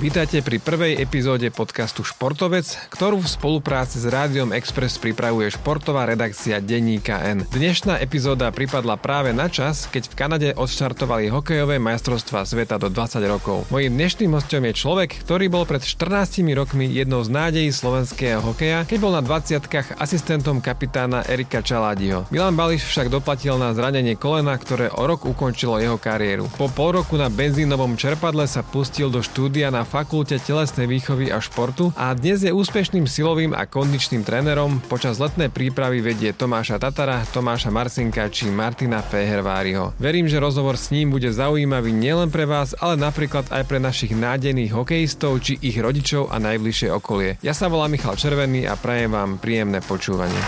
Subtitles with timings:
[0.00, 6.56] Vítajte pri prvej epizóde podcastu Športovec, ktorú v spolupráci s Rádiom Express pripravuje športová redakcia
[6.56, 7.44] Denníka N.
[7.44, 13.20] Dnešná epizóda pripadla práve na čas, keď v Kanade odštartovali hokejové majstrovstvá sveta do 20
[13.28, 13.68] rokov.
[13.68, 18.88] Mojím dnešným hostom je človek, ktorý bol pred 14 rokmi jednou z nádejí slovenského hokeja,
[18.88, 22.24] keď bol na 20 asistentom kapitána Erika Čaládiho.
[22.32, 26.48] Milan Bališ však doplatil na zranenie kolena, ktoré o rok ukončilo jeho kariéru.
[26.56, 31.42] Po pol roku na benzínovom čerpadle sa pustil do štúdia na Fakulte telesnej výchovy a
[31.42, 34.78] športu a dnes je úspešným silovým a kondičným trénerom.
[34.86, 39.98] Počas letnej prípravy vedie Tomáša Tatara, Tomáša Marcinka či Martina Feherváriho.
[39.98, 44.14] Verím, že rozhovor s ním bude zaujímavý nielen pre vás, ale napríklad aj pre našich
[44.14, 47.42] nádejných hokejistov či ich rodičov a najbližšie okolie.
[47.42, 50.38] Ja sa volám Michal Červený a prajem vám príjemné počúvanie.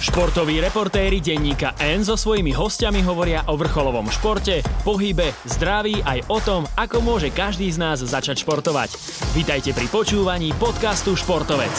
[0.00, 6.40] Športoví reportéri denníka N so svojimi hostiami hovoria o vrcholovom športe, pohybe, zdraví aj o
[6.40, 8.96] tom, ako môže každý z nás začať športovať.
[9.36, 11.76] Vítajte pri počúvaní podcastu Športovec.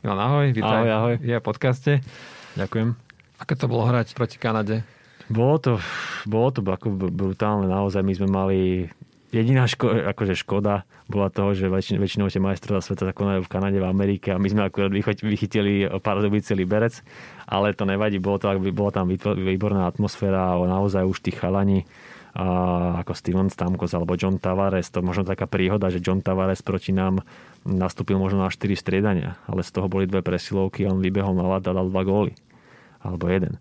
[0.00, 0.72] Milan, ahoj, vítaj.
[0.72, 1.14] Ahoj, ahoj.
[1.20, 2.00] Ja podcaste.
[2.56, 2.96] Ďakujem.
[3.36, 4.88] Aké to bolo hrať proti Kanade?
[5.28, 5.72] Bolo to,
[6.24, 8.88] bolo to ako brutálne, naozaj my sme mali
[9.30, 13.50] jediná ško- akože škoda bola toho, že väčšinou, väčšinou tie majstrovstvá sveta sa konajú v
[13.50, 17.02] Kanade, v Amerike a my sme akurát vychytili Pardubice Liberec,
[17.46, 21.86] ale to nevadí, bolo to, bola tam výborná atmosféra a naozaj už tí chalani
[22.36, 26.92] a ako Steven Stamkos alebo John Tavares, to možno taká príhoda, že John Tavares proti
[26.92, 27.24] nám
[27.64, 31.48] nastúpil možno na 4 striedania, ale z toho boli dve presilovky a on vybehol na
[31.48, 32.36] ľad a dal dva góly.
[33.00, 33.56] Alebo jeden.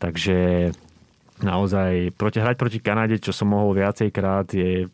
[0.00, 0.72] Takže
[1.42, 4.86] naozaj proti, hrať proti Kanade, čo som mohol viacej krát, je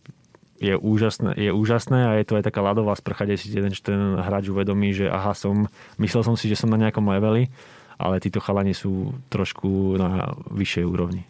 [0.61, 4.21] je úžasné, je úžasné a je to aj taká ľadová sprcha, kde si jeden ten
[4.21, 7.49] hráč uvedomí, že aha, som, myslel som si, že som na nejakom leveli,
[7.97, 11.25] ale títo chalani sú trošku na vyššej úrovni.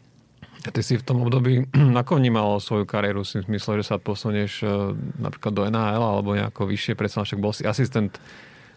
[0.67, 1.63] A ty si v tom období,
[2.03, 3.23] ako vnímal svoju kariéru?
[3.23, 7.55] Si myslel, že sa posunieš e, napríklad do NHL alebo nejako vyššie, predsa však bol
[7.55, 8.19] si asistent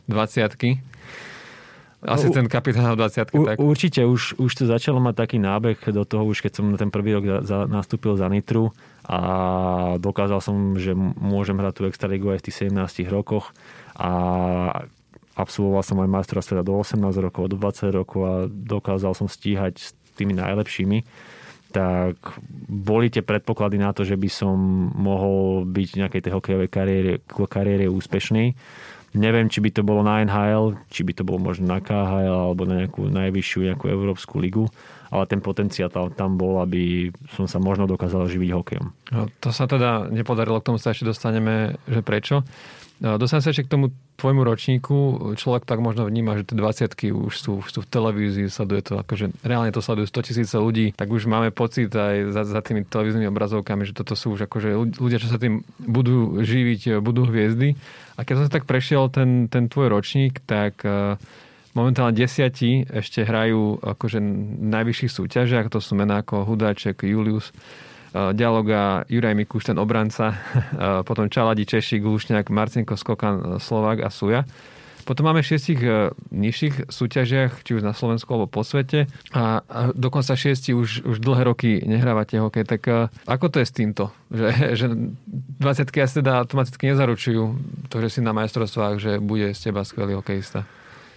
[0.06, 0.54] 20
[2.04, 3.58] Asistent kapitána v 20 tak.
[3.60, 6.92] Určite už, už to začalo mať taký nábeh do toho, už keď som na ten
[6.92, 8.76] prvý rok za, za, nastúpil za Nitru
[9.08, 9.20] a
[10.00, 13.56] dokázal som, že môžem hrať tú extraligu aj v tých 17 rokoch
[13.96, 14.12] a
[15.34, 19.74] absolvoval som aj majstra sveta do 18 rokov, do 20 rokov a dokázal som stíhať
[19.80, 21.32] s tými najlepšími
[21.74, 22.38] tak
[22.70, 24.54] boli tie predpoklady na to, že by som
[24.94, 27.14] mohol byť v nejakej tej hokejovej kariére,
[27.50, 28.54] kariére úspešný.
[29.14, 32.66] Neviem, či by to bolo na NHL, či by to bolo možno na KHL alebo
[32.66, 34.66] na nejakú najvyššiu nejakú európsku ligu,
[35.14, 38.88] ale ten potenciál tam, bol, aby som sa možno dokázal živiť hokejom.
[39.14, 42.42] No, to sa teda nepodarilo, k tomu sa ešte dostaneme, že prečo.
[43.02, 43.86] No, dostanem sa ešte k tomu
[44.22, 44.98] tvojmu ročníku.
[45.34, 46.94] Človek tak možno vníma, že tie 20
[47.26, 51.10] už sú, sú v televízii, sleduje to, akože reálne to sledujú 100 tisíce ľudí, tak
[51.10, 55.18] už máme pocit aj za, za tými televíznymi obrazovkami, že toto sú už akože ľudia,
[55.18, 57.74] čo sa tým budú živiť, budú hviezdy.
[58.16, 61.18] A keď som sa tak prešiel ten, ten tvoj ročník, tak uh,
[61.74, 64.22] momentálne desiatí ešte hrajú akože
[64.70, 67.50] najvyšších súťažiach, to sú mená ako Hudáček, Julius,
[68.14, 74.06] Eh, Dialoga Juraj Mikuš, ten obranca, eh, potom Čaladi, Češi, Glušňák, Marcinko, Skokan, eh, Slovák
[74.06, 74.46] a Suja.
[75.04, 75.84] Potom máme šiestich
[76.32, 79.60] nižších súťažiach, či už na Slovensku alebo po svete a
[80.00, 82.64] dokonca šiesti už, už dlhé roky nehrávate hokej.
[82.64, 84.16] Tak ako to je s týmto?
[84.32, 84.48] Že,
[84.80, 84.86] že
[85.60, 87.44] 20 asi teda automaticky nezaručujú
[87.92, 90.64] to, že si na majstrovstvách, že bude z teba skvelý hokejista.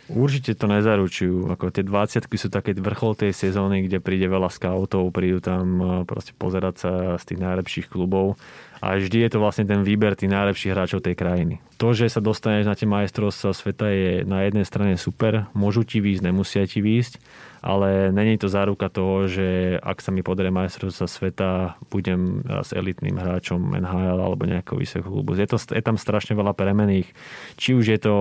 [0.07, 1.51] Určite to nezaručujú.
[1.51, 5.85] Ako tie 20 sú také vrchol tej sezóny, kde príde veľa scoutov, prídu tam e,
[6.07, 8.39] proste pozerať sa z tých najlepších klubov
[8.79, 11.55] a vždy je to vlastne ten výber tých najlepších hráčov tej krajiny.
[11.83, 15.99] To, že sa dostaneš na tie majstrovstvá sveta je na jednej strane super, môžu ti
[15.99, 17.19] výjsť, nemusia ti výjsť,
[17.63, 21.51] ale není to záruka toho, že ak sa mi podarí majstrovstva sveta,
[21.89, 25.37] budem s elitným hráčom NHL alebo nejakého vysokého klubu.
[25.37, 27.09] Je, to, je tam strašne veľa premených.
[27.57, 28.15] Či už je to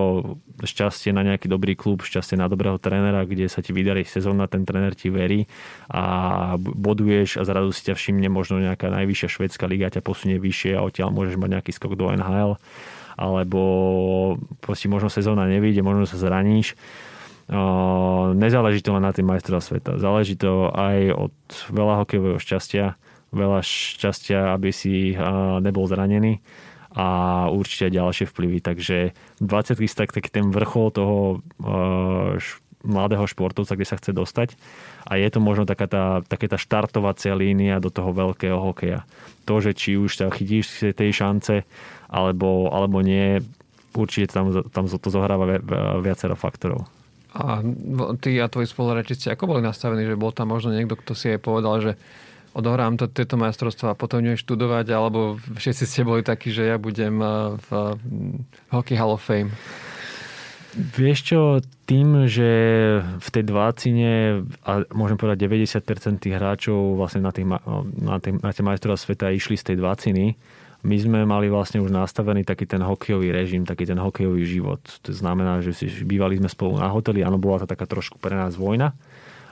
[0.63, 4.63] šťastie na nejaký dobrý klub, šťastie na dobrého trénera, kde sa ti vydarí sezóna, ten
[4.63, 5.48] tréner ti verí
[5.92, 10.77] a boduješ a zrazu si ťa všimne možno nejaká najvyššia švedská liga ťa posunie vyššie
[10.77, 12.57] a odtiaľ môžeš mať nejaký skok do NHL
[13.15, 13.62] alebo
[14.60, 16.75] proste možno sezóna nevíde, možno sa zraníš
[18.33, 20.01] nezáleží to len na tým majstra sveta.
[20.01, 21.36] Záleží to aj od
[21.69, 22.97] veľa hokejového šťastia,
[23.30, 25.13] veľa šťastia, aby si
[25.62, 26.42] nebol zranený
[26.95, 27.07] a
[27.51, 28.63] určite ďalšie vplyvy.
[28.63, 29.13] Takže
[29.44, 31.44] 20 tak taký ten vrchol toho
[32.86, 34.53] mladého športovca, kde sa chce dostať.
[35.09, 39.06] A je to možno taká tá, taká tá štartovacia línia do toho veľkého hokeja.
[39.50, 41.65] To, že či už sa chytíš tej šance,
[42.09, 43.41] alebo, alebo nie,
[43.94, 45.62] určite tam, tam to zohráva
[46.01, 46.89] viacero faktorov.
[47.36, 47.60] A
[48.24, 51.40] ty a tvoji spolurečici, ako boli nastavení, že bol tam možno niekto, kto si aj
[51.44, 51.92] povedal, že
[52.56, 56.80] odohrám to, tieto majstrovstvá a potom idem študovať, alebo všetci ste boli takí, že ja
[56.80, 57.68] budem eh, v,
[58.00, 59.52] v Hockey Hall of Fame?
[60.76, 61.40] Vieš čo,
[61.88, 62.50] tým, že
[63.00, 69.00] v tej dvácine, a môžem povedať 90% tých hráčov vlastne na, tých, na, na majstrovstvá
[69.00, 70.36] sveta išli z tej dváciny,
[70.86, 74.80] my sme mali vlastne už nastavený taký ten hokejový režim, taký ten hokejový život.
[75.02, 78.38] To znamená, že si bývali sme spolu na hoteli, áno, bola to taká trošku pre
[78.38, 78.94] nás vojna,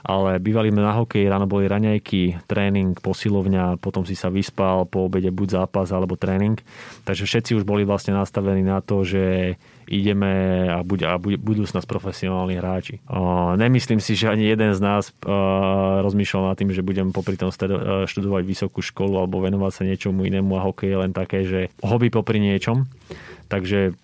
[0.06, 5.10] ale bývali sme na hokeji, ráno boli raňajky, tréning, posilovňa, potom si sa vyspal, po
[5.10, 6.54] obede buď zápas alebo tréning.
[7.02, 9.56] Takže všetci už boli vlastne nastavení na to, že
[9.88, 13.00] ideme a, buď, a budú s nás profesionálni hráči.
[13.08, 15.30] O, nemyslím si, že ani jeden z nás o,
[16.04, 17.52] rozmýšľal nad tým, že budem popri tom
[18.04, 22.08] študovať vysokú školu alebo venovať sa niečomu inému a hokej je len také, že hobby
[22.08, 22.88] popri niečom.
[23.48, 23.94] Takže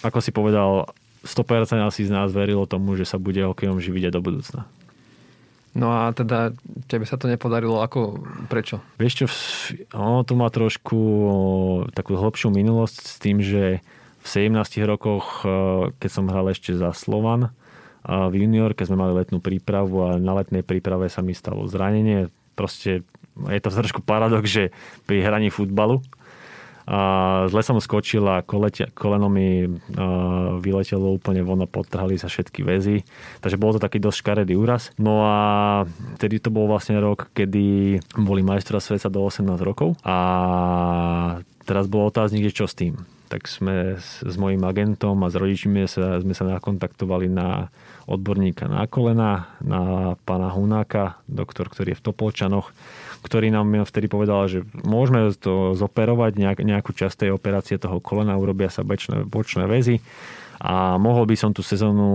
[0.00, 0.88] ako si povedal,
[1.24, 4.62] 100% asi z nás verilo tomu, že sa bude hokejom živiť aj do budúcna.
[5.70, 6.50] No a teda
[6.90, 8.18] tebe sa to nepodarilo, ako,
[8.50, 8.82] prečo?
[8.98, 9.26] Vieš čo,
[9.94, 10.98] ono to má trošku
[11.94, 13.78] takú hlbšiu minulosť s tým, že
[14.20, 15.42] v 17 rokoch,
[15.96, 17.50] keď som hral ešte za Slovan,
[18.04, 22.32] v junior, keď sme mali letnú prípravu a na letnej príprave sa mi stalo zranenie.
[22.56, 23.04] Proste
[23.36, 24.72] je to trošku paradox, že
[25.04, 26.00] pri hraní futbalu
[26.90, 29.68] a zle som skočil a koleno mi
[30.64, 33.04] vyletelo úplne von a podtrhali sa všetky väzy.
[33.44, 34.90] Takže bol to taký dosť škaredý úraz.
[34.96, 35.36] No a
[36.18, 40.16] vtedy to bol vlastne rok, kedy boli majstra sveta do 18 rokov a
[41.68, 42.96] teraz bol otáznik, čo s tým.
[43.30, 47.70] Tak sme s, s mojim agentom a s rodičmi sa, sme sa nakontaktovali na
[48.10, 52.74] odborníka na kolena, na pána Hunáka, doktor, ktorý je v Topolčanoch
[53.20, 58.40] ktorý nám vtedy povedal, že môžeme to zoperovať, nejak, nejakú časť tej operácie toho kolena,
[58.40, 60.00] urobia sa bočné, bočné väzy
[60.60, 62.08] a mohol by som tú sezónu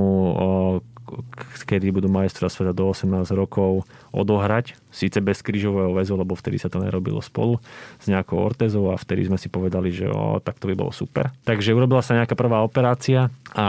[1.65, 6.67] kedy budú majstra sveta do 18 rokov odohrať, síce bez krížového väzu, lebo vtedy sa
[6.67, 7.61] to nerobilo spolu
[7.99, 11.31] s nejakou ortezou a vtedy sme si povedali, že o, tak to by bolo super.
[11.47, 13.67] Takže urobila sa nejaká prvá operácia a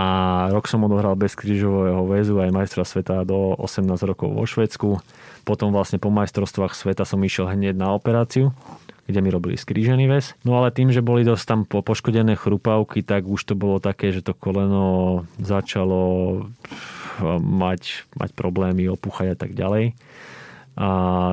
[0.52, 5.02] rok som odohral bez krížového väzu aj majstra sveta do 18 rokov vo Švedsku
[5.46, 8.50] potom vlastne po majstrovstvách sveta som išiel hneď na operáciu
[9.06, 10.34] kde mi robili skrížený väz.
[10.42, 14.26] No ale tým, že boli dosť tam poškodené chrupavky, tak už to bolo také, že
[14.26, 16.42] to koleno začalo
[17.40, 19.96] mať, mať problémy, opuchať a tak ďalej.
[20.76, 20.88] A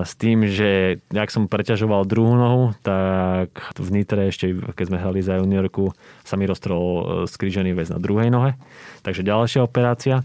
[0.07, 5.19] s tým, že jak som preťažoval druhú nohu, tak v Nitre ešte, keď sme hrali
[5.19, 5.91] za juniorku,
[6.23, 8.55] sa mi roztrol e, skrížený väz na druhej nohe.
[9.03, 10.23] Takže ďalšia operácia.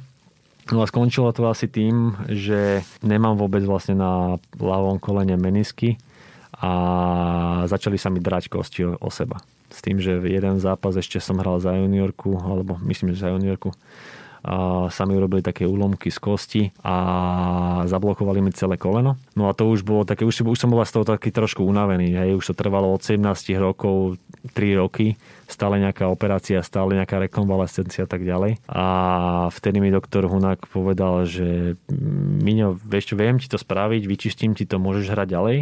[0.71, 5.99] No a skončilo to asi tým, že nemám vôbec vlastne na ľavom kolene menisky
[6.55, 6.71] a
[7.67, 9.43] začali sa mi drať kosti o seba.
[9.75, 13.75] S tým, že jeden zápas ešte som hral za juniorku, alebo myslím, že za juniorku,
[14.49, 16.97] a sa mi urobili také úlomky z kosti a
[17.85, 19.21] zablokovali mi celé koleno.
[19.37, 22.17] No a to už bolo také, už, už som bol z toho taký trošku unavený.
[22.17, 22.41] Hej.
[22.41, 23.21] Už to trvalo od 17
[23.61, 24.17] rokov,
[24.57, 28.57] 3 roky, stále nejaká operácia, stále nejaká rekonvalescencia a tak ďalej.
[28.73, 28.87] A
[29.53, 31.77] vtedy mi doktor Hunák povedal, že
[32.41, 35.59] Miňo, vieš čo, viem ti to spraviť, vyčistím ti to, môžeš hrať ďalej,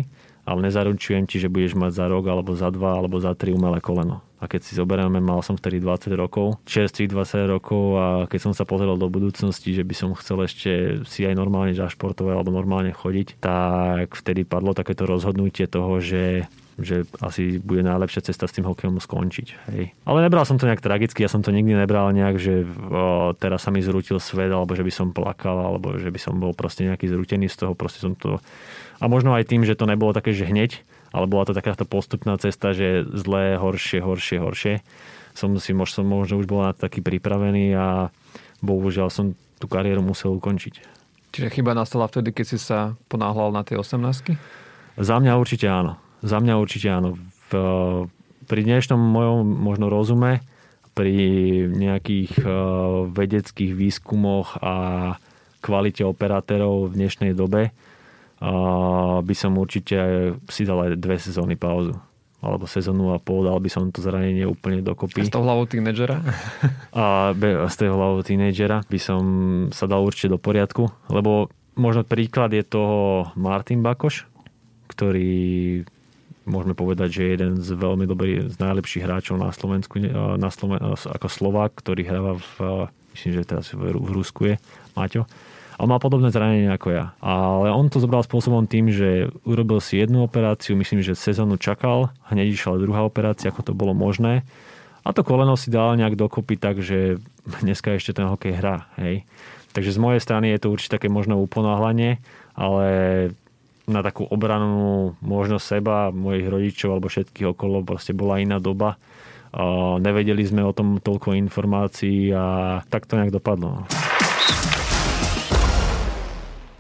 [0.46, 3.82] ale nezaručujem ti, že budeš mať za rok, alebo za dva, alebo za tri umelé
[3.82, 4.22] koleno.
[4.46, 8.52] A keď si zoberieme, mal som vtedy 20 rokov, čerstvých 20 rokov a keď som
[8.54, 12.94] sa pozeral do budúcnosti, že by som chcel ešte si aj normálne zašportovať alebo normálne
[12.94, 18.68] chodiť, tak vtedy padlo takéto rozhodnutie toho, že že asi bude najlepšia cesta s tým
[18.68, 19.46] hokejom skončiť.
[19.72, 19.96] Hej.
[20.04, 23.64] Ale nebral som to nejak tragicky, ja som to nikdy nebral nejak, že o, teraz
[23.64, 26.84] sa mi zrútil svet, alebo že by som plakal, alebo že by som bol proste
[26.84, 28.44] nejaký zrútený z toho, proste som to...
[29.00, 32.38] A možno aj tým, že to nebolo také, že hneď, ale bola to takáto postupná
[32.40, 34.74] cesta, že zlé, horšie, horšie, horšie.
[35.36, 38.08] Som si možno, možno už bol na taký pripravený a
[38.64, 40.96] bohužiaľ som tú kariéru musel ukončiť.
[41.36, 44.00] Čiže chyba nastala vtedy, keď si sa ponáhľal na tie 18
[44.96, 46.00] Za mňa určite áno.
[46.24, 47.20] Za mňa určite áno.
[47.48, 47.54] V,
[48.48, 50.40] pri dnešnom mojom možno rozume,
[50.96, 51.12] pri
[51.68, 52.48] nejakých uh,
[53.12, 54.74] vedeckých výskumoch a
[55.60, 57.76] kvalite operatérov v dnešnej dobe
[59.22, 59.96] by som určite
[60.52, 61.96] si dal aj dve sezóny pauzu
[62.44, 65.24] alebo sezónu a pol, dal by som to zranenie úplne dokopy.
[65.24, 66.20] A s tou hlavou tínedžera?
[66.94, 67.32] A
[67.66, 69.22] z toho hlavou tínedžera by som
[69.72, 74.28] sa dal určite do poriadku, lebo možno príklad je toho Martin Bakoš,
[74.92, 75.82] ktorý
[76.46, 79.98] môžeme povedať, že je jeden z veľmi dobrých, z najlepších hráčov na Slovensku,
[80.38, 84.54] na Sloven- ako Slovák, ktorý hráva v, myslím, že teraz v, v Rusku je,
[84.94, 85.26] Maťo
[85.76, 87.12] a mal podobné zranenie ako ja.
[87.20, 92.08] Ale on to zobral spôsobom tým, že urobil si jednu operáciu, myslím, že sezónu čakal,
[92.32, 94.40] hneď išla druhá operácia, ako to bolo možné.
[95.04, 97.20] A to koleno si dal nejak dokopy tak, že
[97.62, 98.88] dneska ešte ten hokej hrá.
[98.98, 99.28] Hej.
[99.70, 102.18] Takže z mojej strany je to určite také možné uponáhlanie,
[102.56, 102.86] ale
[103.86, 108.98] na takú obranú možnosť seba, mojich rodičov alebo všetkých okolo, proste bola iná doba.
[110.02, 113.86] Nevedeli sme o tom toľko informácií a tak to nejak dopadlo.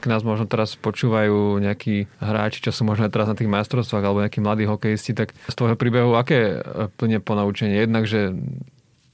[0.06, 4.22] K nás možno teraz počúvajú nejakí hráči, čo sú možno teraz na tých majstrovstvách alebo
[4.22, 6.62] nejakí mladí hokejisti, tak z tvojho príbehu aké
[6.94, 7.82] plne ponaučenie?
[7.82, 8.30] Jednak, že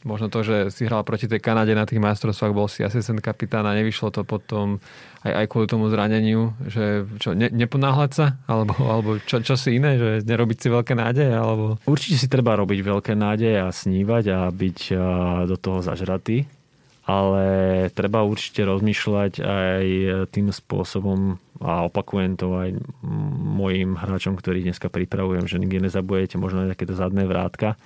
[0.04, 3.72] možno to, že si hral proti tej Kanade na tých majstrovstvách, bol si asistent kapitána,
[3.72, 4.84] nevyšlo to potom
[5.24, 8.36] aj, aj kvôli tomu zraneniu, že čo, ne, neponáhľať sa?
[8.44, 11.32] Alebo, alebo čo, čo si iné, že nerobiť si veľké nádeje?
[11.32, 11.80] Alebo...
[11.88, 14.78] Určite si treba robiť veľké nádeje a snívať a byť
[15.48, 16.44] do toho zažratý,
[17.02, 17.46] ale
[17.90, 19.84] treba určite rozmýšľať aj
[20.30, 22.78] tým spôsobom a opakujem to aj
[23.42, 27.78] mojim hráčom, ktorých dneska pripravujem, že nikdy nezabujete možno aj takéto zadné vrátka,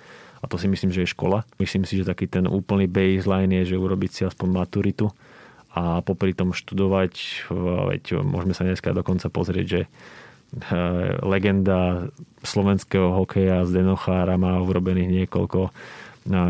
[0.43, 1.43] a to si myslím, že je škola.
[1.57, 5.09] Myslím si, že taký ten úplný baseline je, že urobiť si aspoň maturitu
[5.75, 7.13] a popri tom študovať,
[7.93, 9.91] veď môžeme sa dneska dokonca pozrieť, že eh,
[11.21, 12.09] legenda
[12.47, 15.75] slovenského hokeja z Denochára má urobených niekoľko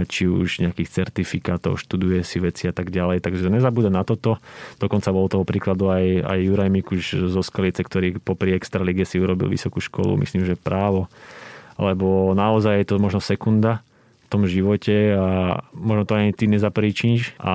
[0.09, 3.21] či už nejakých certifikátov, študuje si veci a tak ďalej.
[3.21, 4.41] Takže nezabúda na toto.
[4.81, 9.53] Dokonca bol toho príkladu aj, aj Juraj Mikuš zo Skalice, ktorý popri Extralige si urobil
[9.53, 11.07] vysokú školu, myslím, že právo
[11.77, 13.85] lebo naozaj je to možno sekunda
[14.27, 15.27] v tom živote a
[15.71, 17.55] možno to ani ty nezapríčiš a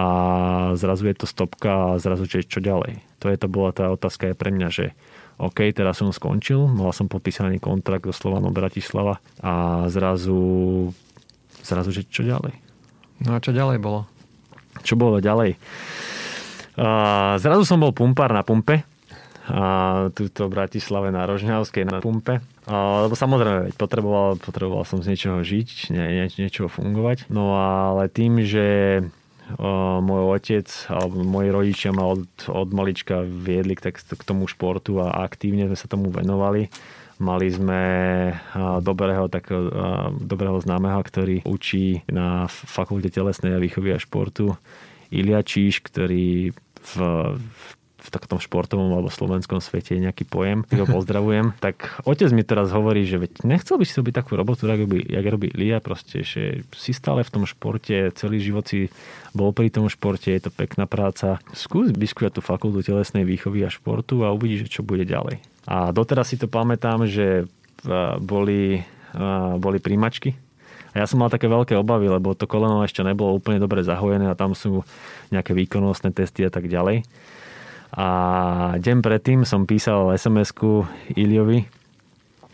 [0.79, 3.01] zrazu je to stopka a zrazu čo, čo ďalej.
[3.19, 4.85] To je to bola tá otázka aj pre mňa, že
[5.41, 10.93] OK, teraz som skončil, mal som podpísaný kontrakt so Slovanom Bratislava a zrazu,
[11.61, 12.53] zrazu, že čo ďalej?
[13.21, 14.09] No a čo ďalej bolo?
[14.81, 15.57] Čo bolo ďalej?
[16.79, 18.81] A zrazu som bol pumpár na pumpe,
[19.51, 22.39] a túto v Bratislave na Rožňavskej na pumpe.
[22.69, 27.27] A, lebo samozrejme, potreboval, potreboval som z niečoho žiť, nie, nie, niečoho fungovať.
[27.27, 29.01] No ale tým, že
[29.99, 35.03] môj otec alebo moji rodičia ma od, od malička viedli k, tak, k tomu športu
[35.03, 36.71] a aktívne sme sa tomu venovali.
[37.21, 37.81] Mali sme
[38.81, 39.69] dobrého, takého,
[40.17, 44.57] dobrého známeho, ktorý učí na fakulte telesnej a výchovy a športu.
[45.13, 46.49] Ilia Číš, ktorý
[46.81, 46.93] v,
[48.01, 52.73] v takom športovom alebo slovenskom svete je nejaký pojem, ho pozdravujem, tak otec mi teraz
[52.73, 56.25] hovorí, že veď nechcel by si robiť takú robotu, jak robí, jak robí Lia, proste,
[56.25, 58.89] že si stále v tom športe, celý život si
[59.37, 61.37] bol pri tom športe, je to pekná práca.
[61.53, 65.50] Skús vyskúšať tú fakultu telesnej výchovy a športu a uvidíš, čo bude ďalej.
[65.69, 67.45] A doteraz si to pamätám, že
[68.21, 68.81] boli,
[69.57, 70.33] boli príjmačky
[70.91, 74.27] a ja som mal také veľké obavy, lebo to koleno ešte nebolo úplne dobre zahojené
[74.27, 74.83] a tam sú
[75.31, 77.07] nejaké výkonnostné testy a tak ďalej.
[77.95, 78.07] A
[78.79, 80.83] deň predtým som písal SMS-ku
[81.15, 81.63] Iliovi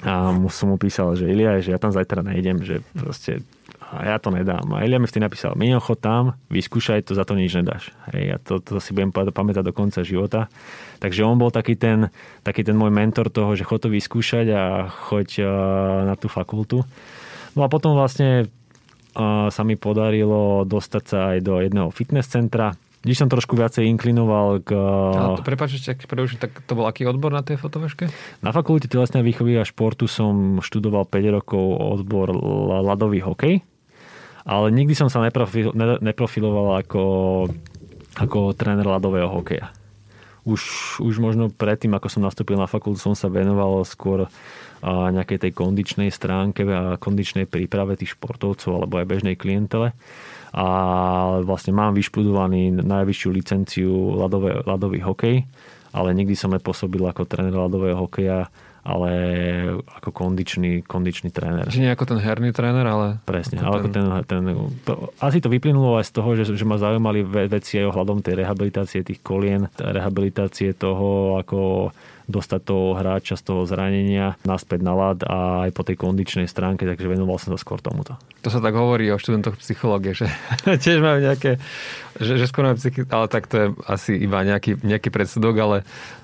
[0.05, 3.41] a som mu písal, že Ilia, že ja tam zajtra nejdem, že proste
[3.87, 4.67] a ja to nedám.
[4.75, 7.95] A Ilia mi vtedy napísal, chod tam, vyskúšaj to, za to nič nedáš.
[8.11, 10.51] Hej, a to, to si budem pamätať do konca života.
[10.99, 12.11] Takže on bol taký ten,
[12.43, 15.47] taký ten môj mentor toho, že chod to vyskúšať a choď
[16.03, 16.83] na tú fakultu.
[17.55, 18.51] No a potom vlastne
[19.49, 24.61] sa mi podarilo dostať sa aj do jedného fitness centra, kde som trošku viacej inklinoval
[24.67, 24.75] k...
[24.75, 25.95] A to, prepáč, ešte,
[26.35, 28.11] tak to bol aký odbor na tej fotoveške?
[28.43, 31.65] Na fakulte telesnej výchovy a športu som študoval 5 rokov
[31.97, 32.35] odbor
[32.83, 33.63] ľadový hokej,
[34.47, 37.03] ale nikdy som sa neprofil, neprofiloval ako,
[38.15, 39.75] ako tréner ľadového hokeja.
[40.47, 40.63] Už,
[41.03, 44.31] už možno predtým, ako som nastúpil na fakultu, som sa venoval skôr
[44.87, 49.91] nejakej tej kondičnej stránke a kondičnej príprave tých športovcov alebo aj bežnej klientele
[50.53, 50.67] a
[51.43, 55.43] vlastne mám vyšpludovaný najvyššiu licenciu ľadové, ľadový hokej,
[55.91, 58.47] ale nikdy som nepôsobil ako tréner ľadového hokeja,
[58.87, 59.11] ale
[59.99, 61.67] ako kondičný, kondičný tréner.
[61.67, 63.19] Čiže nie ako ten herný tréner, ale...
[63.27, 64.05] Presne, ale ako ten...
[64.23, 64.43] ten
[64.87, 68.39] to, asi to vyplynulo aj z toho, že, že ma zaujímali veci aj ohľadom tej
[68.39, 71.91] rehabilitácie tých kolien, rehabilitácie toho, ako
[72.27, 76.83] dostať toho hráča z toho zranenia naspäť na lad a aj po tej kondičnej stránke,
[76.83, 78.19] takže venoval som sa skôr tomuto.
[78.43, 80.27] To sa tak hovorí o študentoch psychológie, že
[80.83, 81.55] tiež majú nejaké,
[82.19, 85.75] že, že skôr majú psychi- ale tak to je asi iba nejaký, nejaký predsudok, ale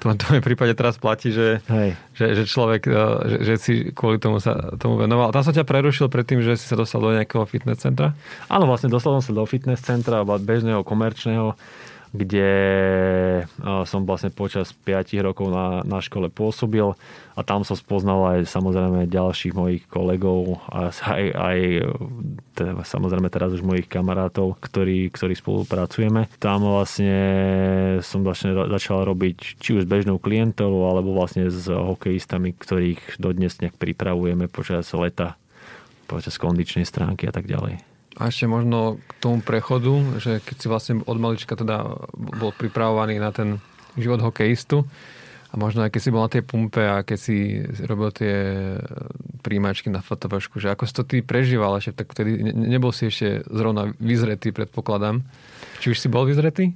[0.04, 1.96] to v tom prípade teraz platí, že, Hej.
[2.20, 5.32] že, že človek, e, že, že si kvôli tomu sa tomu venoval.
[5.32, 8.12] Tam som ťa prerušil predtým, že si sa dostal do nejakého fitness centra?
[8.52, 11.56] Áno, vlastne dostal som sa do fitness centra, bežného, komerčného
[12.14, 12.50] kde
[13.90, 16.94] som vlastne počas 5 rokov na, na škole pôsobil
[17.34, 21.60] a tam som spoznal aj samozrejme ďalších mojich kolegov a aj, aj
[22.54, 26.30] teda, samozrejme teraz už mojich kamarátov, ktorí, ktorí spolupracujeme.
[26.38, 27.18] Tam vlastne
[28.06, 33.74] som začne, začal robiť či už bežnou klientelu alebo vlastne s hokejistami, ktorých dodnes nejak
[33.82, 35.34] pripravujeme počas leta,
[36.06, 37.93] počas kondičnej stránky a tak ďalej.
[38.24, 39.92] A ešte možno k tomu prechodu,
[40.24, 43.60] že keď si vlastne od malička teda bol pripravovaný na ten
[44.00, 44.88] život hokejistu,
[45.54, 48.34] A možno aj keď si bol na tej pumpe a keď si robil tie
[49.46, 53.46] príjmačky na fotovašku, že ako si to ty prežíval, že tak vtedy nebol si ešte
[53.46, 55.22] zrovna vyzretý, predpokladám.
[55.78, 56.74] Či už si bol vyzretý?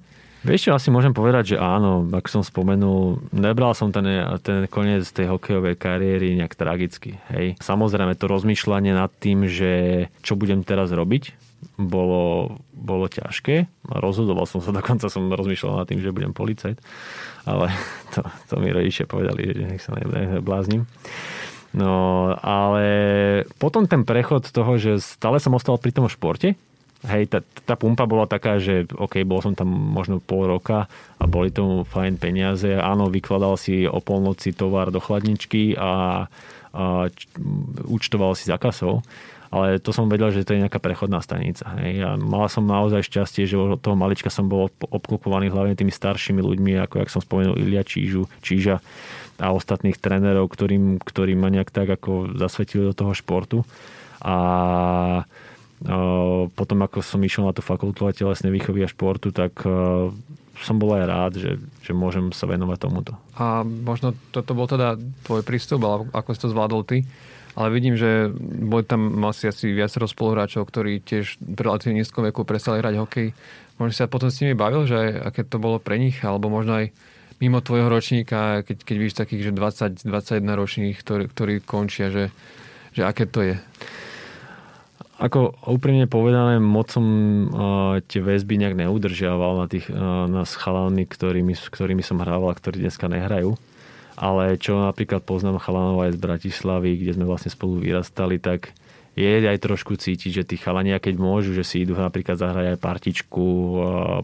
[0.48, 4.08] Vieš čo, asi môžem povedať, že áno, ako som spomenul, nebral som ten,
[4.40, 7.20] ten koniec tej hokejovej kariéry nejak tragicky.
[7.28, 7.60] Hej.
[7.60, 11.36] Samozrejme to rozmýšľanie nad tým, že čo budem teraz robiť,
[11.76, 13.68] bolo, bolo ťažké.
[13.92, 16.80] Rozhodoval som sa, dokonca som rozmýšľal nad tým, že budem policajt,
[17.44, 17.68] ale
[18.16, 20.88] to, to mi rodičia povedali, že nech sa nebláznim.
[21.76, 22.88] No, ale
[23.60, 26.56] potom ten prechod toho, že stále som ostal pri tom športe,
[27.08, 31.24] hej, tá, tá pumpa bola taká, že OK, bol som tam možno pol roka a
[31.26, 32.76] boli tomu fajn peniaze.
[32.76, 36.28] Áno, vykladal si o polnoci tovar do chladničky a,
[36.76, 37.28] a č,
[37.88, 39.02] účtoval si za kasou.
[39.48, 41.64] Ale to som vedel, že to je nejaká prechodná stanica.
[41.80, 42.04] Hej.
[42.04, 46.44] A mal som naozaj šťastie, že od toho malička som bol obklopovaný hlavne tými staršími
[46.44, 48.84] ľuďmi, ako jak som spomenul Ilia Čížu, Číža
[49.40, 53.64] a ostatných trénerov, ktorým ma nejak tak ako zasvetili do toho športu.
[54.20, 54.36] A
[56.58, 59.62] potom ako som išiel na tú fakultu a telesnej výchovy a športu, tak
[60.58, 63.14] som bol aj rád, že, že môžem sa venovať tomuto.
[63.38, 67.06] A možno toto bol teda tvoj prístup, ale ako si to zvládol ty.
[67.58, 72.46] Ale vidím, že boli tam asi asi viacero spoluhráčov, ktorí tiež v relatívne nízkom veku
[72.46, 73.28] prestali hrať hokej.
[73.82, 76.78] Možno sa potom s nimi bavil, že aj, aké to bolo pre nich, alebo možno
[76.78, 76.94] aj
[77.42, 79.52] mimo tvojho ročníka, keď, keď vidíš takých, že
[80.06, 82.30] 20-21 ročných, ktorí, ktorí končia, že,
[82.94, 83.58] že aké to je?
[85.18, 87.06] Ako úprimne povedané, moc som
[87.50, 92.86] uh, tie väzby nejak neudržiaval na tých uh, na ktorými, ktorými som hrával a ktorí
[92.86, 93.58] dneska nehrajú.
[94.18, 98.74] Ale čo napríklad poznám chalanov aj z Bratislavy, kde sme vlastne spolu vyrastali, tak
[99.18, 102.78] je aj trošku cítiť, že tí chalania, keď môžu, že si idú napríklad zahrať aj
[102.78, 103.46] partičku,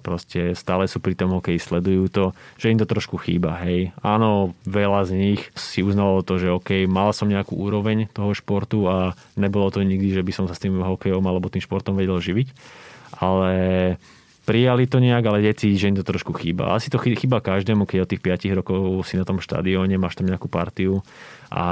[0.06, 2.26] proste stále sú pri tom hokeji, sledujú to,
[2.62, 3.90] že im to trošku chýba, hej.
[4.06, 8.86] Áno, veľa z nich si uznalo to, že OK, mal som nejakú úroveň toho športu
[8.86, 12.22] a nebolo to nikdy, že by som sa s tým hokejom alebo tým športom vedel
[12.22, 12.54] živiť,
[13.18, 13.52] ale
[14.46, 16.78] prijali to nejak, ale deti, že im to trošku chýba.
[16.78, 20.30] Asi to chýba každému, keď od tých 5 rokov si na tom štadióne, máš tam
[20.30, 21.02] nejakú partiu
[21.50, 21.66] a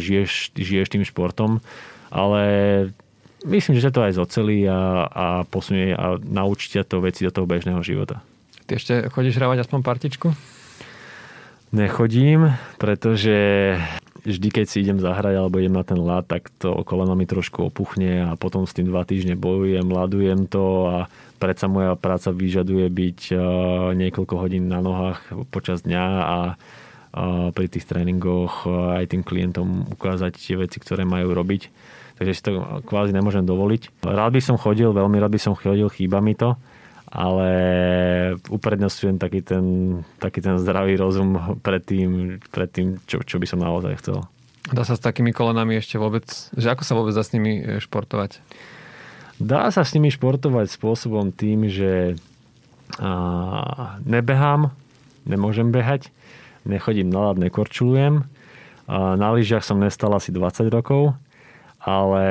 [0.00, 1.60] žiješ, žiješ tým športom
[2.12, 2.42] ale
[3.48, 7.48] myslím, že to aj zocelí a, a posunie a naučí ťa to veci do toho
[7.48, 8.20] bežného života.
[8.68, 10.28] Ty ešte chodíš hravať aspoň partičku?
[11.72, 13.74] Nechodím, pretože
[14.28, 17.72] vždy, keď si idem zahrať alebo idem na ten ľad, tak to koleno mi trošku
[17.72, 20.96] opuchne a potom s tým dva týždne bojujem, ladujem to a
[21.40, 23.20] predsa moja práca vyžaduje byť
[23.98, 26.38] niekoľko hodín na nohách počas dňa a
[27.52, 31.72] pri tých tréningoch aj tým klientom ukázať tie veci, ktoré majú robiť
[32.22, 34.06] takže si to kvázi nemôžem dovoliť.
[34.06, 36.54] Rád by som chodil, veľmi rád by som chodil, chýba mi to,
[37.10, 37.50] ale
[38.46, 39.64] uprednostňujem taký ten,
[40.22, 44.22] taký ten zdravý rozum pred tým, pred tým čo, čo by som naozaj chcel.
[44.70, 46.22] Dá sa s takými kolenami ešte vôbec,
[46.54, 48.38] že ako sa vôbec dá s nimi e, športovať?
[49.42, 52.14] Dá sa s nimi športovať spôsobom tým, že
[53.02, 54.70] a, nebehám,
[55.26, 56.14] nemôžem behať,
[56.62, 58.22] nechodím na ľad, nekorčulujem.
[58.86, 61.18] A na lyžiach som nestal asi 20 rokov
[61.82, 62.24] ale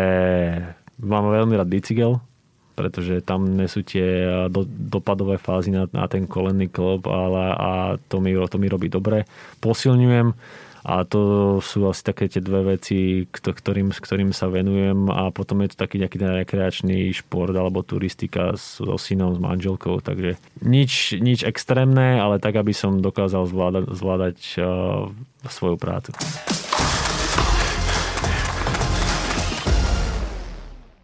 [0.99, 2.23] mám veľmi rád bicykel,
[2.75, 7.71] pretože tam nesú tie do, dopadové fázy na, na ten kolenný klop ale, a
[8.07, 9.27] to mi, to mi robí dobre.
[9.59, 10.33] Posilňujem
[10.81, 11.21] a to
[11.61, 16.01] sú asi také tie dve veci, ktorým, ktorým sa venujem a potom je to taký
[16.01, 22.57] nejaký rekreačný šport alebo turistika so synom, s manželkou, takže nič, nič extrémne, ale tak,
[22.57, 25.05] aby som dokázal zvládať, zvládať uh,
[25.45, 26.17] svoju prácu.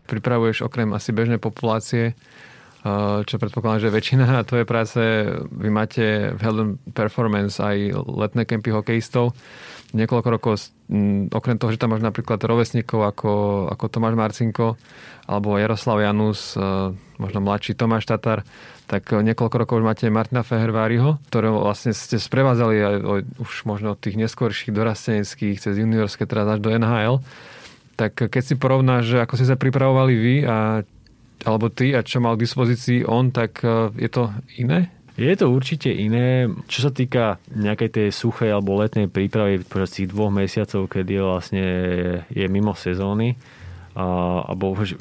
[0.08, 5.02] Pripravuješ okrem asi bežnej populácie, eh, čo predpokladám, že väčšina tvojej práce,
[5.52, 9.36] vy máte v Helden Performance aj letné kempy hokejistov.
[9.96, 10.54] Niekoľko rokov,
[11.32, 13.32] okrem toho, že tam máš napríklad rovesníkov ako,
[13.72, 14.76] ako Tomáš Marcinko
[15.28, 18.48] alebo Jaroslav Janus, eh, možno mladší Tomáš Tatar,
[18.88, 22.96] tak niekoľko rokov už máte Martina Feherváriho, ktorého vlastne ste sprevádzali aj
[23.36, 27.20] už možno od tých neskôrších dorasteneckých cez juniorské teraz až do NHL.
[27.98, 30.86] Tak keď si porovnáš, že ako ste sa pripravovali vy a,
[31.42, 34.30] alebo ty a čo mal k dispozícii on, tak e, je to
[34.62, 34.94] iné?
[35.18, 36.46] Je to určite iné.
[36.70, 41.66] Čo sa týka nejakej tej suchej alebo letnej prípravy počas tých dvoch mesiacov, kedy vlastne
[42.30, 43.34] je mimo sezóny
[43.98, 44.06] a,
[44.46, 44.94] a bohuž,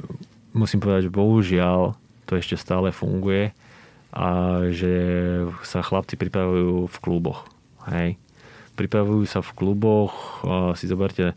[0.56, 1.92] musím povedať, že bohužiaľ
[2.24, 3.52] to ešte stále funguje
[4.16, 4.28] a
[4.72, 4.96] že
[5.68, 7.44] sa chlapci pripravujú v kluboch.
[7.92, 8.16] Hej.
[8.72, 10.40] Pripravujú sa v kluboch,
[10.80, 11.37] si zoberte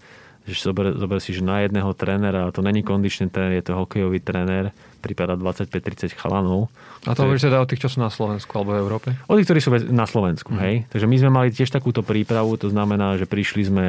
[0.49, 3.77] že zober, zober si, že na jedného trénera, a to není kondičný tréner, je to
[3.77, 6.67] hokejový tréner, prípada 25-30 chalanov.
[7.07, 9.09] A to hovoríš teda o tých, čo sú na Slovensku alebo v Európe?
[9.31, 10.59] O tých, ktorí sú na Slovensku, mm.
[10.59, 10.75] hej.
[10.91, 13.87] Takže my sme mali tiež takúto prípravu, to znamená, že prišli sme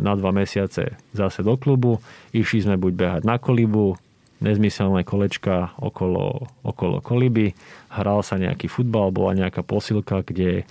[0.00, 2.00] na dva mesiace zase do klubu,
[2.32, 4.00] išli sme buď behať na kolibu,
[4.40, 7.52] nezmyselné kolečka okolo, okolo koliby,
[7.92, 10.64] hral sa nejaký futbal, bola nejaká posilka, kde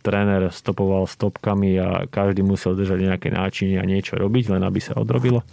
[0.00, 4.96] tréner stopoval stopkami a každý musel držať nejaké náčinie a niečo robiť, len aby sa
[4.96, 5.44] odrobilo.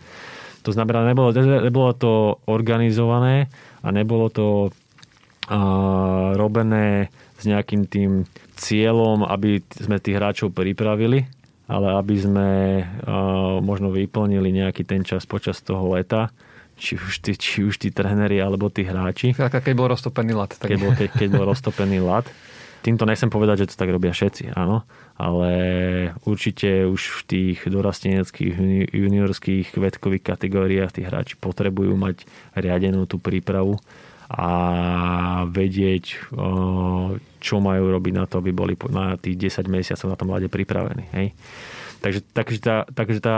[0.68, 3.48] To znamená, nebolo, nebolo to organizované
[3.84, 4.48] a nebolo to
[5.48, 7.08] a, robené
[7.40, 8.12] s nejakým tým
[8.58, 11.24] cieľom, aby sme tých hráčov pripravili,
[11.72, 12.50] ale aby sme
[12.84, 16.36] a, možno vyplnili nejaký ten čas počas toho leta,
[16.78, 19.34] či už tí, či už tí tréneri alebo tí hráči.
[19.34, 20.54] Keď bol roztopený lat.
[20.54, 20.68] Tak...
[20.70, 22.28] Keď, bol, keď, keď bol roztopený lat.
[22.86, 24.86] Týmto nechcem povedať, že to tak robia všetci, áno,
[25.18, 25.52] ale
[26.24, 28.54] určite už v tých dorasteneckých
[28.94, 32.24] juniorských vedekových kategóriách tí hráči potrebujú mať
[32.56, 33.82] riadenú tú prípravu
[34.28, 34.50] a
[35.48, 36.36] vedieť,
[37.40, 41.08] čo majú robiť na to, aby boli na tých 10 mesiacov na tom mlade pripravení.
[41.16, 41.28] Hej?
[42.04, 43.36] Takže, takže, tá, takže tá,